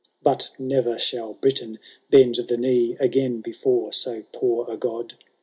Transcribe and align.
But 0.23 0.49
ne'er 0.57 0.97
shall 0.97 1.35
Briton 1.35 1.77
bend 2.09 2.33
the 2.33 2.57
knee 2.57 2.97
Again 2.99 3.41
before 3.41 3.93
so 3.93 4.23
poor 4.33 4.65
a 4.67 4.75
god." 4.75 5.13